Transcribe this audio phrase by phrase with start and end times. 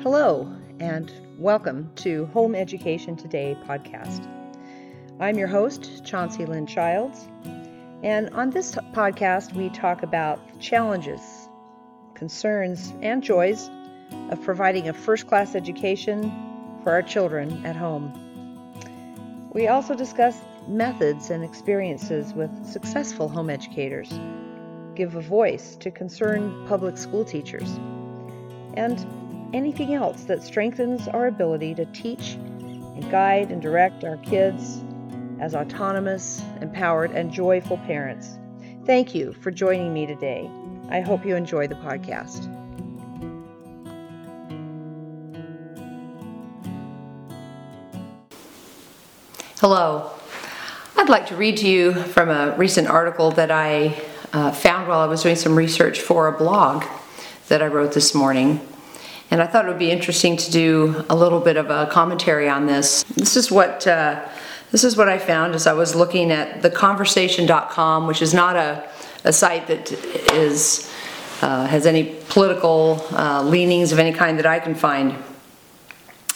[0.00, 0.48] Hello,
[0.78, 4.28] and welcome to Home Education Today podcast.
[5.18, 7.26] I'm your host, Chauncey Lynn Childs,
[8.04, 11.20] and on this podcast, we talk about the challenges,
[12.14, 13.68] concerns, and joys
[14.30, 16.30] of providing a first class education
[16.84, 19.50] for our children at home.
[19.52, 24.12] We also discuss methods and experiences with successful home educators,
[24.94, 27.80] give a voice to concerned public school teachers,
[28.74, 34.82] and anything else that strengthens our ability to teach and guide and direct our kids
[35.40, 38.38] as autonomous, empowered, and joyful parents.
[38.84, 40.50] Thank you for joining me today.
[40.90, 42.54] I hope you enjoy the podcast.
[49.60, 50.10] Hello.
[50.96, 54.00] I'd like to read to you from a recent article that I
[54.32, 56.84] uh, found while I was doing some research for a blog
[57.48, 58.67] that I wrote this morning.
[59.30, 62.48] And I thought it would be interesting to do a little bit of a commentary
[62.48, 63.02] on this.
[63.02, 64.26] This is what uh,
[64.70, 68.88] this is what I found as I was looking at theconversation.com, which is not a,
[69.24, 69.92] a site that
[70.32, 70.92] is
[71.40, 75.14] uh, has any political uh, leanings of any kind that I can find.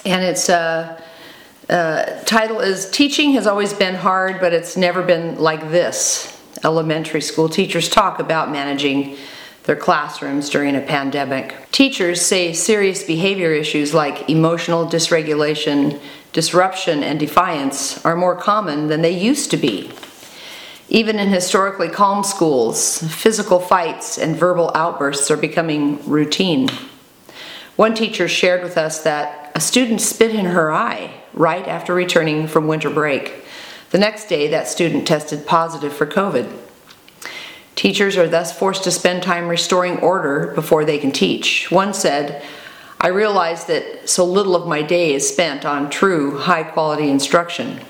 [0.05, 1.01] And its uh,
[1.69, 6.29] uh, title is Teaching Has Always Been Hard, but It's Never Been Like This.
[6.65, 9.17] Elementary school teachers talk about managing
[9.65, 11.55] their classrooms during a pandemic.
[11.71, 16.01] Teachers say serious behavior issues like emotional dysregulation,
[16.33, 19.91] disruption, and defiance are more common than they used to be.
[20.89, 26.69] Even in historically calm schools, physical fights and verbal outbursts are becoming routine.
[27.77, 32.47] One teacher shared with us that a student spit in her eye right after returning
[32.47, 33.45] from winter break.
[33.91, 36.51] The next day, that student tested positive for COVID.
[37.75, 41.71] Teachers are thus forced to spend time restoring order before they can teach.
[41.71, 42.45] One said,
[43.01, 47.81] I realize that so little of my day is spent on true, high quality instruction.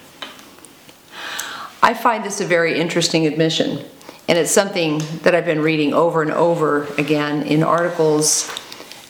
[1.83, 3.85] I find this a very interesting admission,
[4.29, 8.51] and it's something that I've been reading over and over again in articles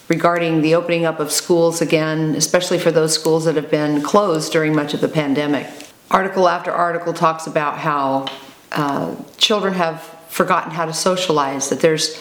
[0.08, 4.52] regarding the opening up of schools again, especially for those schools that have been closed
[4.52, 5.66] during much of the pandemic.
[6.10, 8.26] Article after article talks about how
[8.72, 12.18] uh, children have forgotten how to socialize, that there's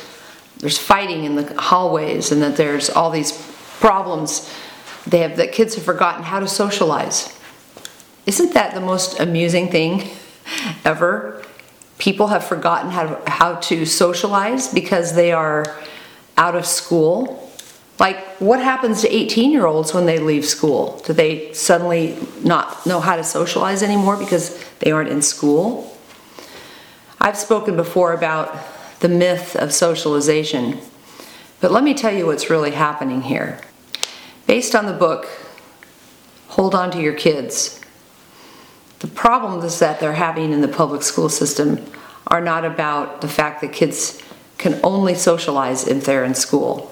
[0.58, 3.32] there's fighting in the hallways and that there's all these
[3.80, 4.54] problems
[5.08, 7.36] they have that kids have forgotten how to socialize.
[8.28, 10.10] Isn't that the most amusing thing
[10.86, 11.44] ever?
[11.98, 15.66] People have forgotten how to, how to socialize because they are
[16.38, 17.50] out of school.
[17.98, 21.02] Like, what happens to 18 year olds when they leave school?
[21.06, 25.91] Do they suddenly not know how to socialize anymore because they aren't in school?
[27.24, 28.58] I've spoken before about
[29.00, 30.80] the myth of socialization,
[31.60, 33.62] but let me tell you what's really happening here.
[34.48, 35.28] Based on the book,
[36.48, 37.80] Hold On to Your Kids,
[39.00, 41.86] the problems that they're having in the public school system
[42.26, 44.20] are not about the fact that kids
[44.58, 46.88] can only socialize if they're in school.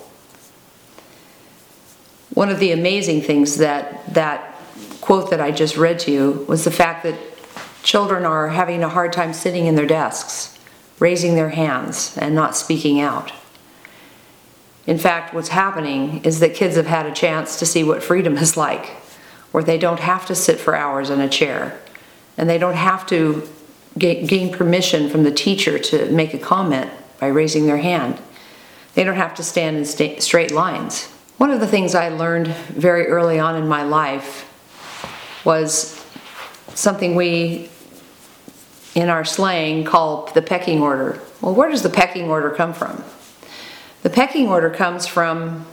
[2.36, 4.56] One of the amazing things that that
[5.02, 7.16] quote that I just read to you was the fact that
[7.84, 10.58] Children are having a hard time sitting in their desks,
[11.00, 13.32] raising their hands, and not speaking out.
[14.86, 18.38] In fact, what's happening is that kids have had a chance to see what freedom
[18.38, 18.88] is like,
[19.52, 21.80] where they don't have to sit for hours in a chair,
[22.38, 23.48] and they don't have to
[23.98, 26.90] gain permission from the teacher to make a comment
[27.20, 28.20] by raising their hand.
[28.96, 29.86] They don't have to stand in
[30.22, 31.08] straight lines.
[31.38, 34.46] One of the things I learned very early on in my life
[35.46, 35.99] was
[36.80, 37.70] something we,
[38.96, 41.22] in our slang, call the pecking order.
[41.42, 43.04] Well, where does the pecking order come from?
[44.02, 45.66] The pecking order comes from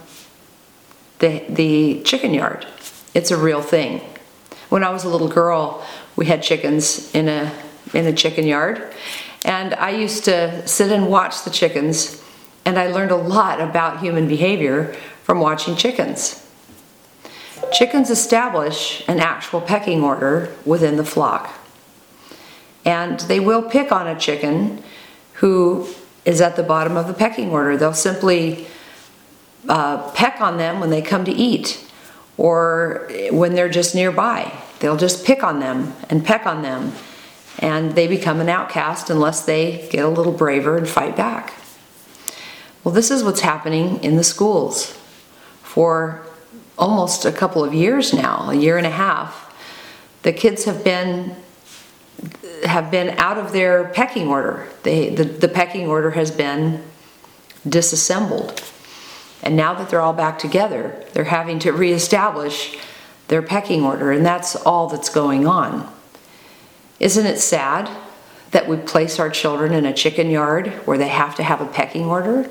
[1.20, 2.66] the, the chicken yard.
[3.14, 4.00] It's a real thing.
[4.68, 7.52] When I was a little girl, we had chickens in a,
[7.94, 8.92] in a chicken yard,
[9.44, 12.20] and I used to sit and watch the chickens,
[12.64, 16.45] and I learned a lot about human behavior from watching chickens.
[17.72, 21.52] Chickens establish an actual pecking order within the flock.
[22.84, 24.82] And they will pick on a chicken
[25.34, 25.88] who
[26.24, 27.76] is at the bottom of the pecking order.
[27.76, 28.66] They'll simply
[29.68, 31.84] uh, peck on them when they come to eat
[32.36, 34.52] or when they're just nearby.
[34.80, 36.92] They'll just pick on them and peck on them,
[37.58, 41.54] and they become an outcast unless they get a little braver and fight back.
[42.84, 44.96] Well, this is what's happening in the schools
[45.62, 46.24] for
[46.78, 49.54] almost a couple of years now, a year and a half,
[50.22, 51.36] the kids have been
[52.64, 54.66] have been out of their pecking order.
[54.82, 56.82] They, the, the pecking order has been
[57.68, 58.62] disassembled.
[59.42, 62.78] And now that they're all back together, they're having to reestablish
[63.28, 65.92] their pecking order, and that's all that's going on.
[66.98, 67.90] Isn't it sad
[68.52, 71.66] that we place our children in a chicken yard where they have to have a
[71.66, 72.50] pecking order?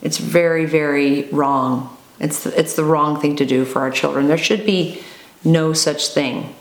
[0.00, 1.96] It's very, very wrong.
[2.22, 4.28] It's the, it's the wrong thing to do for our children.
[4.28, 5.02] There should be
[5.44, 6.54] no such thing.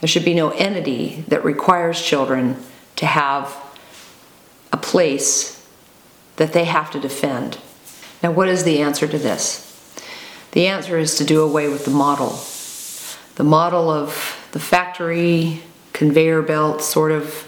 [0.00, 2.56] There should be no entity that requires children
[2.96, 3.54] to have
[4.72, 5.64] a place
[6.36, 7.58] that they have to defend.
[8.22, 9.64] Now, what is the answer to this?
[10.52, 12.40] The answer is to do away with the model.
[13.36, 15.62] The model of the factory,
[15.92, 17.44] conveyor belt sort of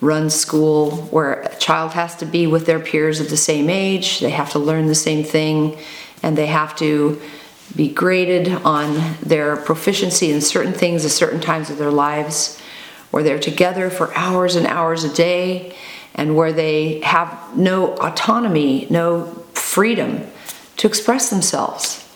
[0.00, 4.20] run school where a child has to be with their peers of the same age,
[4.20, 5.76] they have to learn the same thing,
[6.24, 7.20] and they have to
[7.76, 12.58] be graded on their proficiency in certain things at certain times of their lives,
[13.10, 15.76] where they're together for hours and hours a day,
[16.14, 20.26] and where they have no autonomy, no freedom
[20.78, 22.08] to express themselves.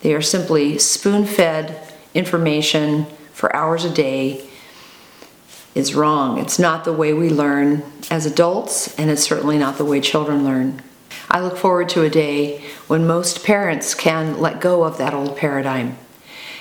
[0.00, 4.48] They are simply spoon fed information for hours a day
[5.74, 6.38] is wrong.
[6.38, 10.44] It's not the way we learn as adults, and it's certainly not the way children
[10.44, 10.82] learn.
[11.32, 15.34] I look forward to a day when most parents can let go of that old
[15.34, 15.96] paradigm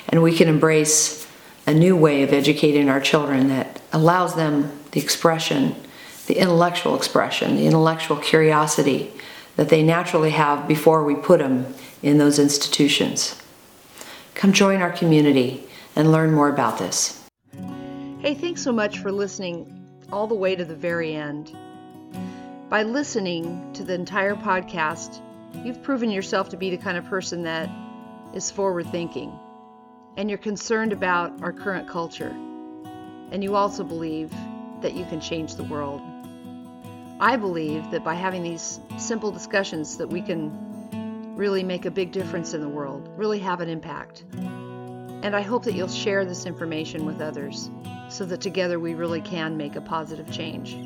[0.07, 1.27] and we can embrace
[1.67, 5.75] a new way of educating our children that allows them the expression,
[6.27, 9.11] the intellectual expression, the intellectual curiosity
[9.57, 13.35] that they naturally have before we put them in those institutions.
[14.35, 17.21] Come join our community and learn more about this.
[18.19, 21.53] Hey, thanks so much for listening all the way to the very end.
[22.71, 25.19] By listening to the entire podcast,
[25.65, 27.69] you've proven yourself to be the kind of person that
[28.33, 29.37] is forward thinking
[30.15, 32.33] and you're concerned about our current culture.
[33.31, 34.31] And you also believe
[34.79, 36.01] that you can change the world.
[37.19, 42.13] I believe that by having these simple discussions that we can really make a big
[42.13, 44.23] difference in the world, really have an impact.
[44.31, 47.69] And I hope that you'll share this information with others
[48.07, 50.77] so that together we really can make a positive change.